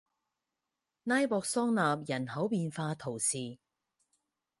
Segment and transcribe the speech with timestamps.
[1.03, 3.59] 拉博桑讷人口变化图示